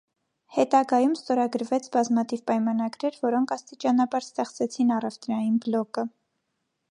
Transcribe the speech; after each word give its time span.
Հետագայում 0.53 1.11
ստորագրվեց 1.17 1.89
բազմաթիվ 1.95 2.41
պայմանագրեր, 2.51 3.19
որոնք 3.27 3.55
աստիճանաբար 3.57 4.27
ստեղծեցին 4.31 4.95
առևտրային 4.99 5.63
բլոկը։ 5.67 6.09